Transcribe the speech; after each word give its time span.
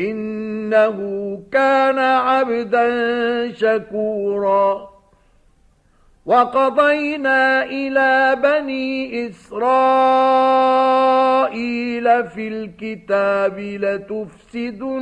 إنه 0.00 0.98
كان 1.52 1.98
عبدا 1.98 2.88
شكورا. 3.52 4.90
وقضينا 6.26 7.64
إلى 7.64 8.36
بني 8.42 9.26
إسرائيل 9.28 9.68
في 12.28 12.48
الكتاب 12.48 13.58
لتفسدن 13.58 14.98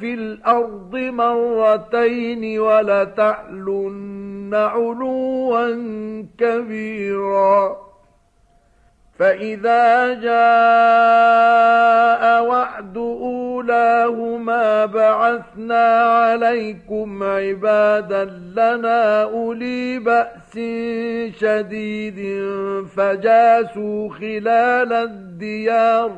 في 0.00 0.14
الأرض 0.14 0.96
مرتين 0.96 2.60
ولتعلن 2.60 4.54
علوا 4.54 5.68
كبيرا. 6.38 7.76
فإذا 9.18 10.14
جاء 10.14 10.32
وعد 12.44 12.98
أولاهما 13.70 14.86
بعثنا 14.86 16.02
عليكم 16.02 17.22
عبادا 17.22 18.24
لنا 18.56 19.22
أولي 19.22 19.98
بأس 19.98 20.52
شديد 21.40 22.18
فجاسوا 22.96 24.10
خلال 24.10 24.92
الديار 24.92 26.12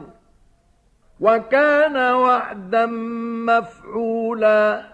وكان 1.20 1.96
وعدا 1.96 2.86
مفعولا 3.46 4.93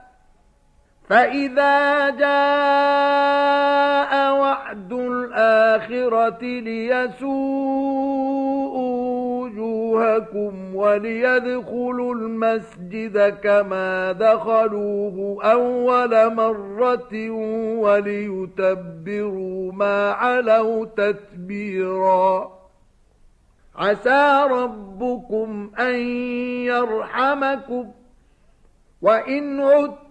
فإذا 1.11 2.09
جاء 2.09 2.31
وعد 4.33 4.93
الآخرة 4.93 6.43
ليسوءوا 6.43 8.11
وجوهكم 9.41 10.75
وليدخلوا 10.75 12.15
المسجد 12.15 13.37
كما 13.43 14.11
دخلوه 14.11 15.43
أول 15.43 16.35
مرة 16.35 17.29
وليتبروا 17.79 19.71
ما 19.71 20.11
علوا 20.11 20.85
تتبيرا 20.85 22.51
عسى 23.75 24.47
ربكم 24.49 25.71
أن 25.79 25.95
يرحمكم 26.65 27.91
وإن 29.01 29.61
عدتم 29.61 30.10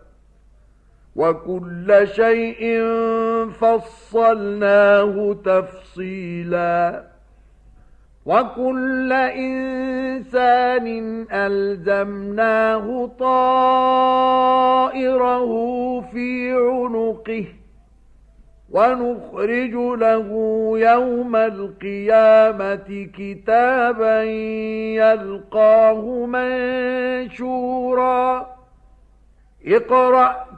وكل 1.15 2.07
شيء 2.07 2.85
فصلناه 3.61 5.35
تفصيلا 5.45 7.03
وكل 8.25 9.13
إنسان 9.13 10.87
ألزمناه 11.31 13.11
طائره 14.71 15.51
في 16.01 16.51
عنقه 16.53 17.45
ونخرج 18.71 19.73
له 19.73 20.27
يوم 20.75 21.35
القيامة 21.35 23.09
كتابا 23.17 24.23
يلقاه 24.93 26.25
منشورا 27.15 28.47
اقرأ 29.67 30.50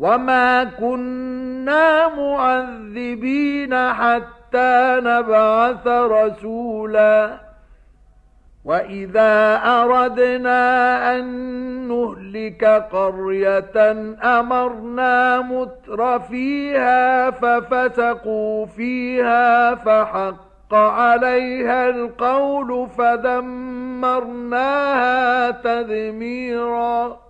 وما 0.00 0.64
كنا 0.64 2.08
معذبين 2.08 3.74
حتى 3.92 5.00
نبعث 5.04 5.86
رسولا 5.86 7.40
وإذا 8.64 9.60
أردنا 9.64 11.16
أن 11.16 11.24
نهلك 11.88 12.64
قرية 12.92 13.92
أمرنا 14.40 15.40
متر 15.40 16.20
فيها 16.20 17.30
ففسقوا 17.30 18.66
فيها 18.66 19.74
فحق 19.74 20.74
عليها 20.74 21.88
القول 21.88 22.88
فدمرناها 22.98 24.30
تدميراً 25.50 27.29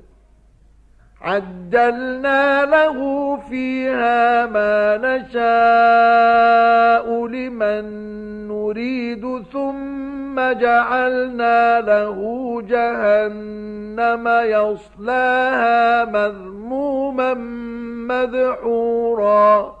عجلنا 1.23 2.65
له 2.65 2.97
فيها 3.49 4.45
ما 4.45 4.97
نشاء 4.97 6.47
لمن 7.27 7.83
نريد 8.47 9.43
ثم 9.53 10.39
جعلنا 10.51 11.81
له 11.81 12.17
جهنم 12.61 14.27
يصلاها 14.27 16.05
مذموما 16.05 17.33
مدحورا. 18.07 19.80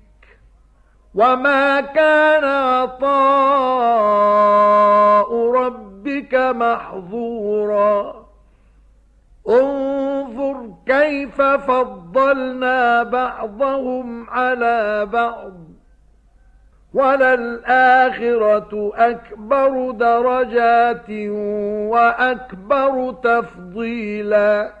وما 1.15 1.81
كان 1.81 2.43
عطاء 2.43 3.11
ربك 5.51 6.33
محظورا 6.35 8.25
انظر 9.49 10.73
كيف 10.85 11.41
فضلنا 11.41 13.03
بعضهم 13.03 14.29
على 14.29 15.05
بعض 15.05 15.53
وللآخرة 16.93 18.91
أكبر 18.95 19.91
درجات 19.91 21.09
وأكبر 21.91 23.11
تفضيلا 23.23 24.80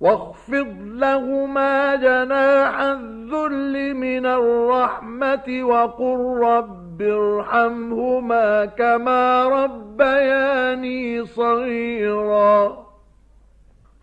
واخفض 0.00 0.76
لهما 0.80 1.96
جناح 1.96 2.80
الذل 2.80 3.94
من 3.94 4.26
الرحمة 4.26 5.62
وقل 5.62 6.38
رب 6.42 7.02
ارحمهما 7.02 8.64
كما 8.64 9.44
ربياني 9.44 11.24
صغيرا. 11.24 12.86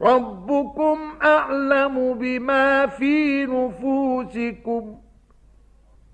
ربكم 0.02 0.98
أعلم 1.24 2.14
بما 2.14 2.88
في 2.88 3.46
نفوسكم. 3.46 5.03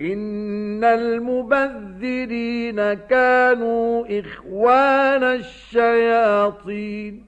إن 0.00 0.84
المبذرين 0.84 2.94
كانوا 2.94 4.20
إخوان 4.20 5.22
الشياطين 5.22 7.26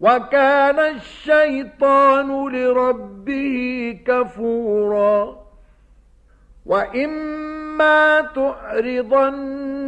وكان 0.00 0.78
الشيطان 0.78 2.48
لربه 2.48 3.98
كفورا 4.06 5.44
وإما 6.66 8.20
تعرضن 8.20 9.83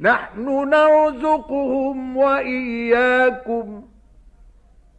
نحن 0.00 0.68
نرزقهم 0.68 2.16
وإياكم. 2.16 3.82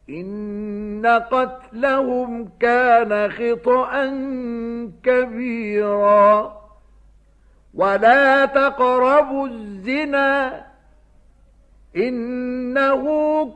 إن 0.09 1.21
قتلهم 1.31 2.49
كان 2.59 3.31
خطأ 3.31 4.05
كبيرا. 5.03 6.61
ولا 7.73 8.45
تقربوا 8.45 9.47
الزنا. 9.47 10.65
إنه 11.95 13.05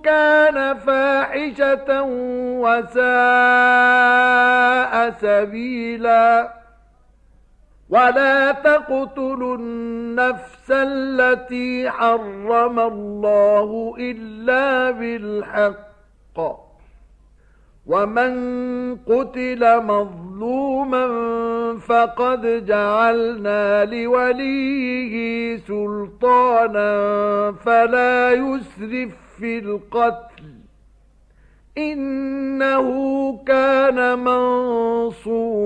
كان 0.03 0.77
فاحشة 0.77 2.03
وساء 2.61 5.15
سبيلا. 5.21 6.64
ولا 7.95 8.51
تقتلوا 8.51 9.57
النفس 9.57 10.71
التي 10.71 11.89
حرم 11.89 12.79
الله 12.79 13.95
إلا 13.99 14.91
بالحق 14.91 16.65
ومن 17.85 18.35
قتل 18.95 19.83
مظلوما 19.83 21.07
فقد 21.87 22.65
جعلنا 22.65 23.85
لوليه 23.85 25.57
سلطانا 25.57 26.91
فلا 27.51 28.31
يسرف 28.31 29.11
في 29.37 29.59
القتل 29.59 30.43
إنه 31.77 32.87
كان 33.47 34.19
منصورا 34.99 35.65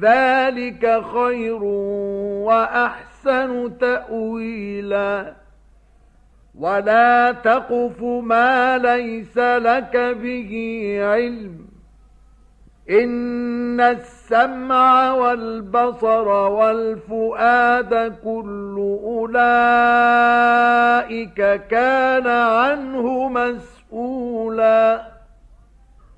ذلك 0.00 1.02
خير 1.14 1.62
وأحسن 2.44 3.78
تأويلاً. 3.78 5.34
ولا 6.58 7.32
تقف 7.32 8.02
ما 8.02 8.78
ليس 8.78 9.38
لك 9.38 9.96
به 9.96 10.96
علم. 11.02 11.58
إن 12.90 13.80
السمع 13.80 15.12
والبصر 15.12 16.28
والفؤاد 16.28 18.14
كل 18.24 18.98
أولئك 19.04 19.40
كان 21.70 22.26
عنه 22.26 23.28
مسؤولا. 23.28 25.17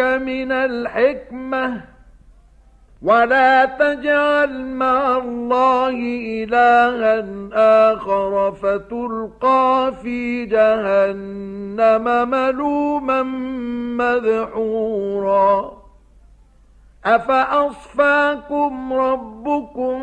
من 0.00 0.52
الحكمة 0.52 1.80
ولا 3.02 3.64
تجعل 3.64 4.64
مع 4.64 5.16
الله 5.16 5.94
إلها 6.44 7.24
آخر 7.92 8.52
فتلقى 8.52 9.92
في 10.02 10.44
جهنم 10.46 12.30
ملوما 12.30 13.22
مذحورا 13.96 15.80
أفأصفاكم 17.04 18.92
ربكم 18.92 19.98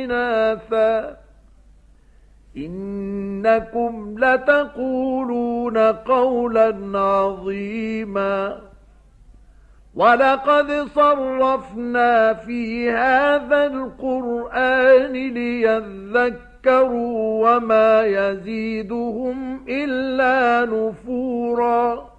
إناثاً 0.04 1.23
إنكم 2.58 4.16
لتقولون 4.20 5.78
قولا 5.78 7.00
عظيما 7.00 8.60
ولقد 9.96 10.72
صرفنا 10.96 12.34
في 12.34 12.92
هذا 12.92 13.66
القرآن 13.66 15.12
ليذكروا 15.14 16.36
وما 17.50 18.02
يزيدهم 18.02 19.66
إلا 19.70 20.66
نفوراً 20.66 22.13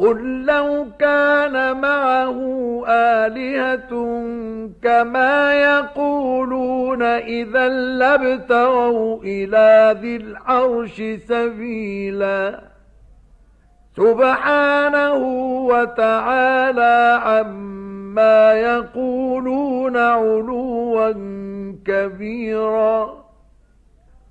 قل 0.00 0.44
لو 0.44 0.86
كان 0.98 1.80
معه 1.80 2.38
آلهة 2.88 3.90
كما 4.82 5.54
يقولون 5.54 7.02
إذا 7.02 7.68
لابتغوا 7.68 9.22
إلى 9.22 9.96
ذي 10.00 10.16
العرش 10.16 11.02
سبيلا 11.28 12.60
سبحانه 13.96 15.16
وتعالى 15.66 17.20
عما 17.24 18.52
يقولون 18.52 19.96
علوا 19.96 21.12
كبيرا 21.86 23.19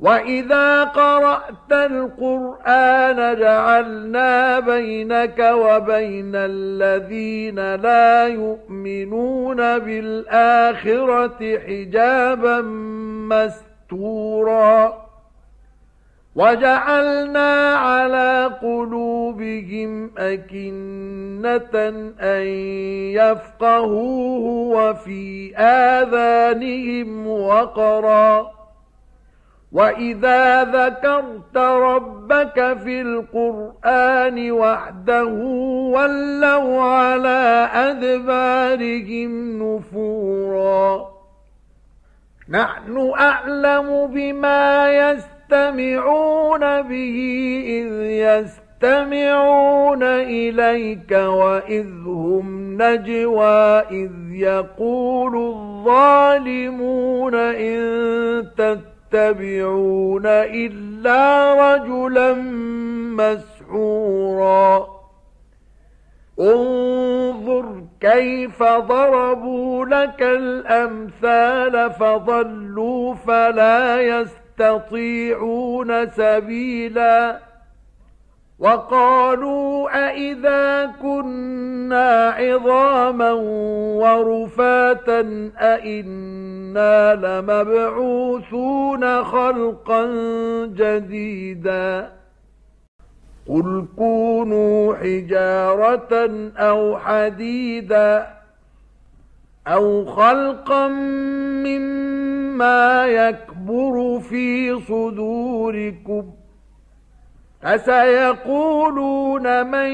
وَإِذَا 0.00 0.84
قَرَأْتَ 0.84 1.72
الْقُرْآنَ 1.72 3.36
جَعَلْنَا 3.38 4.60
بَيْنَكَ 4.60 5.38
وَبَيْنَ 5.38 6.32
الَّذِينَ 6.34 7.74
لَا 7.74 8.28
يُؤْمِنُونَ 8.28 9.56
بِالْآخِرَةِ 9.78 11.58
حِجَابًا 11.58 12.60
مَسْتُورًا 13.28 15.10
وَجَعَلْنَا 16.34 17.74
عَلَى 17.74 18.50
قُلُوبِهِمْ 18.62 20.10
أَكِنَّةً 20.18 21.88
أَن 22.20 22.46
يَفْقَهُوهُ 23.20 24.44
وَفِي 24.76 25.56
آذَانِهِمْ 25.56 27.26
وَقْرًا 27.26 28.59
وَإِذَا 29.72 30.64
ذَكَرْتَ 30.64 31.56
رَبَّكَ 31.56 32.78
فِي 32.84 33.00
الْقُرْآنِ 33.00 34.50
وَحْدَهُ 34.50 35.32
وَلَّوْا 35.94 36.82
عَلَى 36.82 37.70
أَدْبَارِهِمْ 37.74 39.62
نُفُورًا 39.62 41.10
نَحْنُ 42.48 43.12
أَعْلَمُ 43.20 44.06
بِمَا 44.06 44.90
يَسْتَمِعُونَ 44.90 46.82
بِهِ 46.82 47.18
إِذْ 47.66 47.92
يَسْتَمِعُونَ 48.82 50.02
إليك 50.02 51.12
وإذ 51.12 51.86
هم 52.06 52.76
نجوى 52.82 53.78
إذ 53.90 54.10
يقول 54.32 55.36
الظالمون 55.36 57.34
إن 57.34 57.80
تتبعون 58.56 58.89
إلا 60.26 61.54
رجلا 61.74 62.32
مسحورا. 63.16 64.86
انظر 66.40 67.84
كيف 68.00 68.62
ضربوا 68.62 69.86
لك 69.86 70.22
الأمثال 70.22 71.90
فضلوا 71.90 73.14
فلا 73.14 74.00
يستطيعون 74.00 76.08
سبيلاً. 76.08 77.49
وقالوا 78.60 80.08
أئذا 80.08 80.86
كنا 81.02 82.30
عظاما 82.30 83.32
ورفاتا 84.02 85.50
أئنا 85.58 87.14
لمبعوثون 87.14 89.24
خلقا 89.24 90.06
جديدا 90.66 92.12
قل 93.48 93.84
كونوا 93.96 94.94
حجارة 94.94 96.30
أو 96.56 96.98
حديدا 96.98 98.26
أو 99.66 100.04
خلقا 100.04 100.88
مما 101.66 103.06
يكبر 103.06 104.20
في 104.20 104.80
صدوركم 104.80 106.24
فسيقولون 107.62 109.66
من 109.66 109.90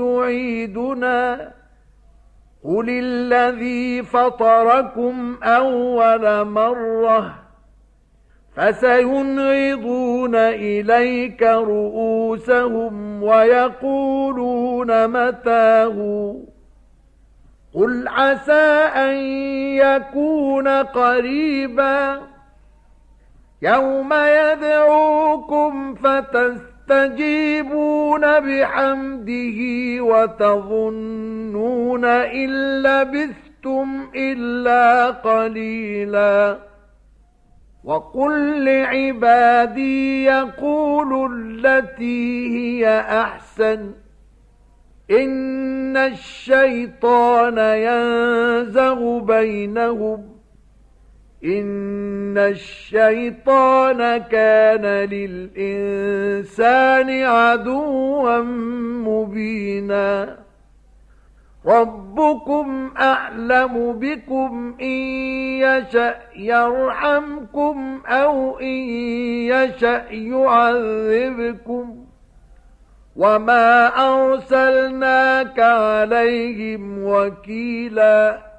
يعيدنا 0.00 1.50
قل 2.64 2.86
الذي 2.88 4.02
فطركم 4.02 5.38
أول 5.42 6.44
مرة 6.44 7.34
فسينعضون 8.56 10.34
إليك 10.34 11.42
رؤوسهم 11.42 13.22
ويقولون 13.22 15.06
متاه 15.06 16.34
قل 17.74 18.08
عسى 18.08 18.90
أن 18.94 19.14
يكون 19.76 20.68
قريبا 20.68 22.20
يوم 23.62 24.12
يدعوكم 24.12 25.94
فتستطيعون 25.94 26.69
تستجيبون 26.90 28.20
بحمده 28.20 29.58
وتظنون 30.02 32.04
إن 32.04 32.82
لبثتم 32.82 34.08
إلا 34.16 35.10
قليلا. 35.10 36.58
وقل 37.84 38.64
لعبادي 38.64 40.24
يقولوا 40.24 41.28
التي 41.28 42.56
هي 42.56 43.00
أحسن. 43.00 43.92
إن 45.10 45.96
الشيطان 45.96 47.58
ينزغ 47.58 49.18
بينهم 49.18 50.29
إن 51.44 52.38
الشيطان 52.38 54.18
كان 54.18 54.86
للإنسان 55.10 56.42
عدوا 57.22 58.38
مبينا 59.08 60.36
ربكم 61.66 62.90
أعلم 62.98 63.92
بكم 63.92 64.74
إن 64.80 64.96
يشأ 65.60 66.16
يرحمكم 66.36 68.00
أو 68.06 68.58
إن 68.58 68.66
يشأ 69.48 70.04
يعذبكم 70.10 71.96
وما 73.16 73.86
أرسلناك 73.86 75.60
عليهم 75.60 77.04
وكيلاً 77.04 78.49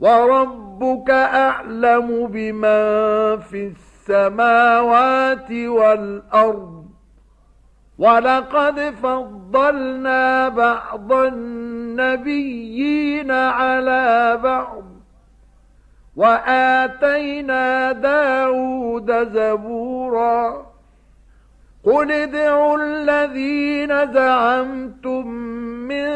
وربك 0.00 1.10
أعلم 1.10 2.26
بمن 2.26 3.38
في 3.38 3.72
السماوات 4.08 5.52
والأرض. 5.52 6.84
ولقد 7.98 8.80
فضلنا 8.80 10.48
بعض 10.48 11.12
النبيين 11.12 12.50
على 13.30 14.40
بعض. 14.42 14.84
وآتينا 16.16 17.92
داود 17.92 19.32
زبورا. 19.32 20.67
قل 21.88 22.12
ادعوا 22.12 22.76
الذين 22.82 24.12
زعمتم 24.12 25.26
من 25.88 26.06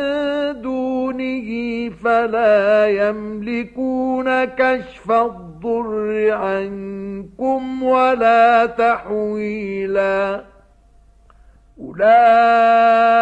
دونه 0.60 1.48
فلا 2.04 2.86
يملكون 2.88 4.44
كشف 4.44 5.10
الضر 5.10 6.30
عنكم 6.30 7.82
ولا 7.82 8.66
تحويلا 8.66 10.44
أولئك 11.80 13.21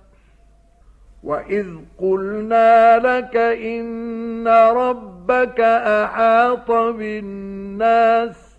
وَإِذْ 1.23 1.67
قُلْنَا 1.97 2.97
لَكَ 2.99 3.37
إِنَّ 3.37 4.47
رَبَّكَ 4.47 5.59
أَحَاطَ 6.01 6.71
بِالنَّاسِ 6.71 8.51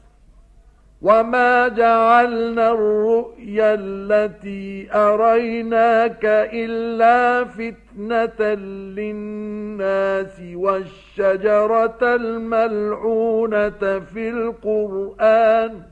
وَمَا 1.03 1.68
جَعَلْنَا 1.68 2.70
الرُّؤْيَا 2.72 3.75
الَّتِي 3.75 4.88
أَرَيْنَاكَ 4.94 6.25
إِلَّا 6.53 7.44
فِتْنَةً 7.44 8.55
لِلنَّاسِ 8.94 10.40
وَالشَّجَرَةَ 10.55 11.98
الْمَلْعُونَةَ 12.03 13.98
فِي 14.14 14.29
الْقُرْآنِ 14.31 15.91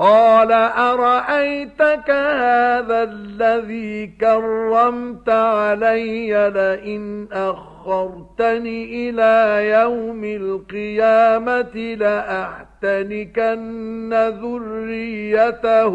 قال 0.00 0.52
أرأيتك 0.52 2.10
هذا 2.10 3.02
الذي 3.02 4.06
كرمت 4.06 5.28
علي 5.28 6.50
لئن 6.54 7.28
أخرتني 7.32 9.10
إلى 9.10 9.68
يوم 9.70 10.24
القيامة 10.24 11.76
لأحتنكن 12.84 13.44
ذريته 14.42 15.94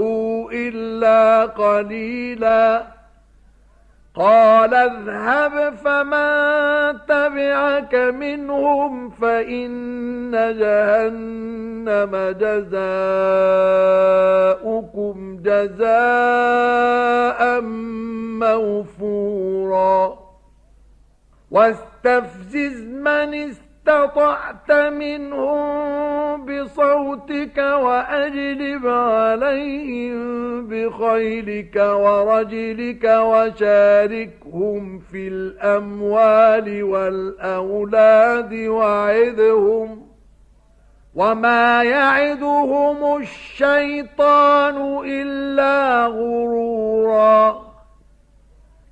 إلا 0.54 1.46
قليلاً 1.46 2.96
قال 4.16 4.74
اذهب 4.74 5.76
فمن 5.76 7.00
تبعك 7.08 7.96
منهم 7.96 9.10
فإن 9.10 10.32
جهنم 10.60 12.36
جزاؤكم 12.40 12.78
جزاء 15.44 16.82
موفورا. 18.40 20.20
واستفزز 21.52 22.82
من 22.82 23.34
استفزز 23.34 23.65
استطعت 23.88 24.72
منهم 24.72 26.46
بصوتك 26.46 27.58
وأجلب 27.58 28.88
عليهم 28.88 30.18
بخيلك 30.68 31.76
ورجلك 31.76 33.04
وشاركهم 33.04 35.00
في 35.00 35.28
الأموال 35.28 36.84
والأولاد 36.84 38.54
وعدهم 38.54 40.08
وما 41.16 41.84
يعدهم 41.84 43.22
الشيطان 43.22 45.04
إلا 45.06 46.06
غرورا 46.06 47.75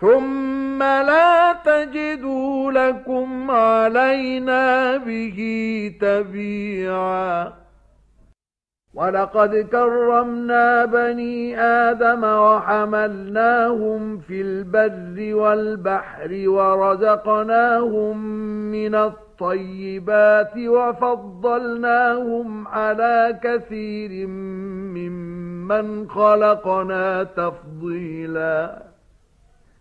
ثُمَّ 0.00 0.82
لَا 0.82 1.52
تَجِدُوا 1.52 2.72
لَكُمْ 2.72 3.50
عَلَيْنَا 3.50 4.96
بِهِ 4.96 5.38
تَبِيعًا 6.00 7.52
وَلَقَدْ 8.94 9.68
كَرَّمْنَا 9.72 10.84
بَنِي 10.84 11.60
آدَمَ 11.60 12.24
وَحَمَلْنَاهُمْ 12.24 14.18
فِي 14.18 14.40
الْبَرِّ 14.40 15.34
وَالْبَحْرِ 15.34 16.30
وَرَزَقْنَاهُمْ 16.46 18.16
مِنَ 18.70 18.94
الطَّيِّبَاتِ 18.94 20.58
وَفَضَّلْنَاهُمْ 20.58 22.68
عَلَى 22.68 23.38
كَثِيرٍ 23.42 24.26
مِّمَّنْ 24.96 26.08
خَلَقْنَا 26.08 27.24
تَفْضِيلًا 27.24 28.87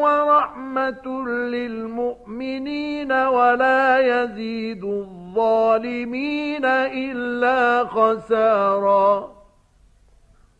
وَرَحْمَةٌ 0.03 1.27
لِلْمُؤْمِنِينَ 1.29 3.13
وَلَا 3.13 3.99
يَزِيدُ 3.99 4.85
الظَّالِمِينَ 4.85 6.65
إِلَّا 6.65 7.85
خَسَارًا. 7.85 9.35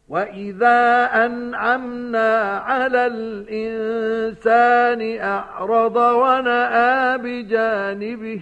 وَإِذَا 0.09 1.05
أَنْعَمْنَا 1.27 2.59
عَلَى 2.59 3.07
الْإِنسَانِ 3.07 5.01
أَعْرَضَ 5.21 5.97
وَنَأَىٰ 5.97 7.19
بِجَانِبِهِ 7.19 8.41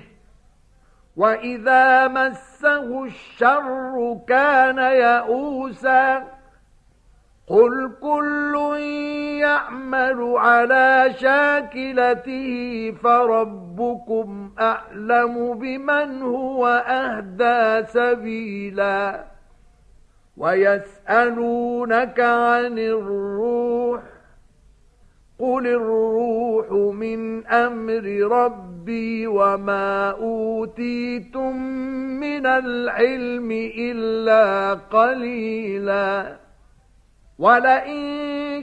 وَإِذَا 1.16 2.08
مَسَّهُ 2.08 3.04
الشَّرُّ 3.04 4.18
كَانَ 4.28 4.78
يَئُوسًا 4.78 6.24
قُلْ 7.46 7.92
كُلٌّ 8.02 8.54
يَعْمَلُ 9.40 10.34
عَلَى 10.36 11.14
شَاكِلَتِهِ 11.18 12.54
فَرَبُّكُمْ 13.02 14.50
أَعْلَمُ 14.60 15.54
بِمَنْ 15.58 16.22
هُوَ 16.22 16.66
أَهْدَى 16.86 17.86
سَبِيلًا 17.86 19.24
وَيَسْأَلُونَكَ 20.36 22.20
عَنِ 22.20 22.78
الرُّوحِ 22.78 24.00
قُلِ 25.42 25.66
الرُّوحُ 25.66 26.72
مِنْ 26.94 27.46
أَمْرِ 27.46 28.04
رَبِّي 28.30 29.26
وَمَا 29.26 30.10
أُوتِيتُم 30.10 31.56
مِّنَ 32.20 32.46
الْعِلْمِ 32.46 33.50
إِلَّا 33.78 34.74
قَلِيلًا 34.74 36.36
وَلَئِن 37.38 38.04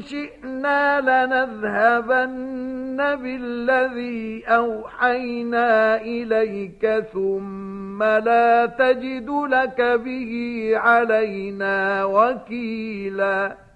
شِئْنَا 0.02 1.02
لَنَذْهَبَنَّ 1.02 2.98
بِالَّذِي 2.98 4.44
أَوْحَيْنَا 4.48 6.02
إِلَيْكَ 6.02 7.04
ثُمَّ 7.14 8.04
لَا 8.04 8.66
تَجِدُ 8.66 9.30
لَكَ 9.30 9.82
بِهِ 9.82 10.32
عَلَيْنَا 10.76 12.06
وَكِيلًا 12.06 13.69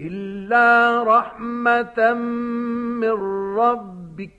إِلَّا 0.00 1.02
رَحْمَةً 1.02 2.12
مِّن 3.00 3.56
رَّبِّكَ. 3.56 4.30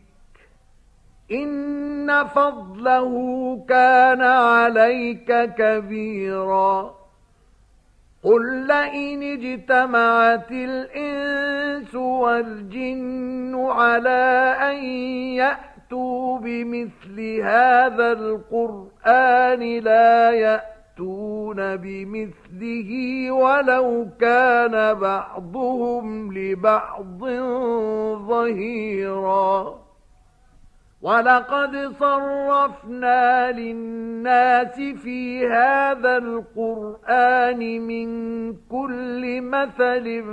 إِنَّ 1.32 2.24
فَضْلَهُ 2.28 3.12
كَانَ 3.70 4.22
عَلَيْكَ 4.22 5.54
كَبِيرًا. 5.58 7.04
قُل 8.24 8.68
لَّئِنِ 8.68 9.24
اجْتَمَعَتِ 9.24 10.52
الْإِنسُ 10.52 11.96
وَالْجِنُّ 11.96 13.66
عَلَىٰ 13.70 14.58
أَن 14.62 14.84
يَأْتُوا 15.36 16.40
بِمِثْلِ 16.40 17.42
هَٰذَا 17.44 18.12
الْقُرْآنِ 18.12 19.80
لَا 19.80 20.32
يَأْتُونَ 21.00 21.76
بِمِثْلِهِ 21.76 23.32
وَلَوْ 23.32 24.08
كَانَ 24.20 24.94
بَعْضُهُمْ 24.94 26.34
لِبَعْضٍ 26.38 27.20
ظَهِيرًا. 28.28 29.80
وَلَقَدْ 31.02 31.94
صَرَّفْنَا 32.00 33.52
لِلنَّاسِ 33.52 34.76
فِي 34.76 35.48
هَذَا 35.48 36.18
الْقُرْآنِ 36.18 37.60
مِنْ 37.82 38.54
كُلِّ 38.54 39.42
مَثَلٍ 39.42 40.24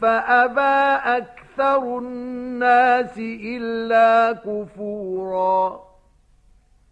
فَأَبَى 0.00 1.00
أَكْثَرُ 1.16 1.98
النَّاسِ 1.98 3.18
إِلَّا 3.44 4.32
كُفُورًا. 4.32 5.85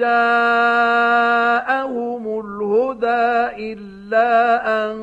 جَاءَهُمُ 0.00 1.60
الْهُدَى 2.40 3.28
إِلَّا 3.72 4.32
أَن 4.84 4.96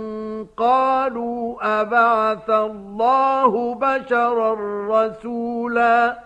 قَالُوا 0.58 1.58
أَبَعَثَ 1.82 2.50
اللَّهُ 2.50 3.76
بَشَرًا 3.76 4.56
رَّسُولًا 4.90 6.18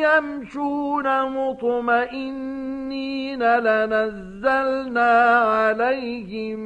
يمشون 0.00 1.06
مطمئنين 1.30 2.84
لنزلنا 3.42 5.38
عليهم 5.38 6.58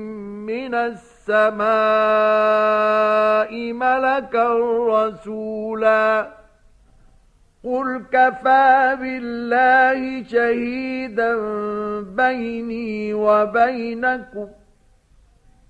من 0.46 0.74
السماء 0.74 1.68
ملكا 3.72 4.54
رسولا 4.88 6.28
قل 7.64 8.04
كفى 8.12 8.96
بالله 9.00 10.22
شهيدا 10.24 11.36
بيني 12.00 13.14
وبينكم 13.14 14.48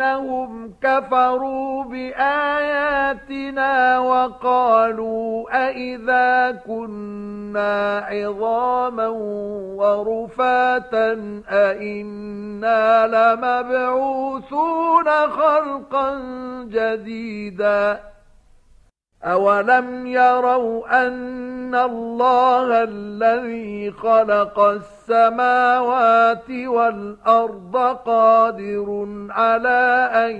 بأنهم 0.00 0.74
كفروا 0.82 1.84
بآياتنا 1.84 3.98
وقالوا 3.98 5.66
أئذا 5.68 6.50
كنا 6.66 7.98
عظاما 8.08 9.06
ورفاتا 9.76 11.42
أئنا 11.48 13.06
لمبعوثون 13.06 15.08
خلقا 15.08 16.20
جديدا 16.64 18.00
أولم 19.24 20.06
يروا 20.06 21.06
أن 21.06 21.74
الله 21.74 22.82
الذي 22.82 23.90
خلق 23.90 24.60
السماوات 24.60 26.50
والأرض 26.50 27.76
قادر 28.06 29.06
على 29.30 30.10
أن 30.14 30.36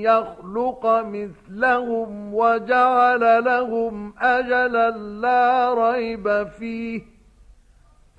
يخلق 0.00 0.86
مثلهم 0.86 2.34
وجعل 2.34 3.44
لهم 3.44 4.14
أجلا 4.20 4.90
لا 4.90 5.74
ريب 5.74 6.46
فيه 6.58 7.02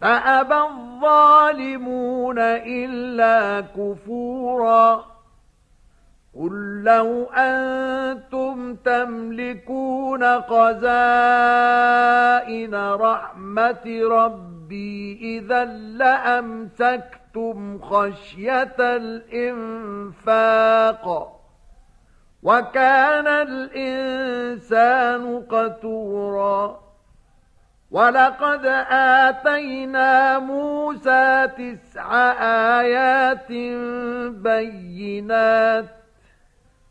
فأبى 0.02 0.56
الظالمون 0.56 2.39
إلا 2.39 3.62
كفوراً 3.62 5.18
قل 6.39 6.84
لو 6.84 7.25
أنتم 7.25 8.75
تملكون 8.75 10.23
قزائن 10.23 10.75
رحمة 12.75 14.02
ربي 14.12 15.19
إذا 15.21 15.65
لأمسكتم 15.99 17.80
خشية 17.82 18.75
الإنفاق 20.10 20.56
وكان 22.43 23.28
الإنسان 23.28 24.89
قتورا 25.41 26.80
ولقد 27.91 28.65
آتينا 28.91 30.39
موسى 30.39 31.47
تسع 31.58 32.32
آيات 32.80 33.52
بينات 34.32 35.99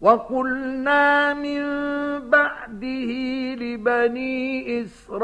وقلنا 0.00 1.34
من 1.34 1.62
بعده 2.30 3.10
لبني 3.54 4.82
إسرائيل 4.82 5.14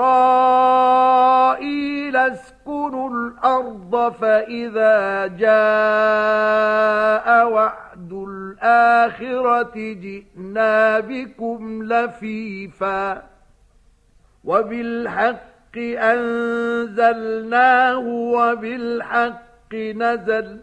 اسكنوا 2.16 3.10
الأرض 3.10 4.12
فإذا 4.20 5.26
جاء 5.26 5.50
وعد 7.52 8.12
الآخرة 8.12 9.72
جئنا 9.74 11.00
بكم 11.00 11.82
لفيفا 11.82 13.22
وبالحق 14.44 15.76
أنزلناه 15.98 17.98
وبالحق 18.08 19.74
نزل 19.74 20.60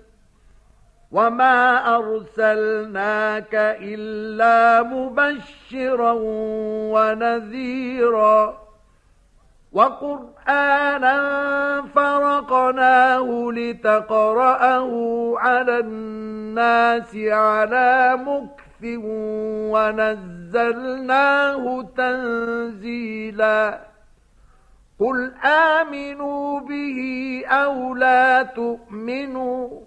وما 1.12 1.96
أرسلناك 1.96 3.56
إلا 3.82 4.84
مبشرا 4.84 6.14
ونذيرا 6.94 8.68
وقرآنا 9.72 11.18
فرقناه 11.96 13.52
لتقرأه 13.52 14.92
على 15.38 15.80
الناس 15.80 17.16
على 17.16 18.18
مكث 18.26 18.84
ونزلناه 20.54 21.82
تنزيلا 21.98 23.80
قل 25.00 25.34
آمنوا 25.46 26.60
به 26.60 27.00
أو 27.48 27.96
لا 27.96 28.44
تؤمنوا 28.44 29.87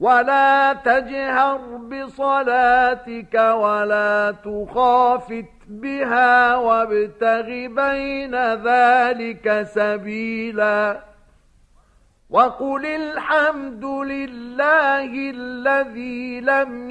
ولا 0.00 0.72
تجهر 0.72 1.58
بصلاتك 1.76 3.34
ولا 3.34 4.34
تخافت 4.44 5.52
بها 5.68 6.56
وابتغ 6.56 7.46
بين 7.66 8.34
ذلك 8.54 9.62
سبيلا 9.62 11.00
وقل 12.30 12.86
الحمد 12.86 13.84
لله 13.84 15.30
الذي 15.30 16.40
لم 16.40 16.90